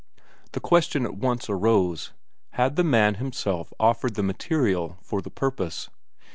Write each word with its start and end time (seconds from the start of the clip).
The 0.53 0.59
question 0.59 1.05
at 1.05 1.13
once 1.15 1.47
arose: 1.47 2.11
had 2.53 2.75
the 2.75 2.83
man 2.83 3.13
himself 3.21 3.71
offered 3.79 4.15
the 4.15 4.23
material 4.23 4.97
for 5.03 5.21
the 5.21 5.29
purpose? 5.29 5.91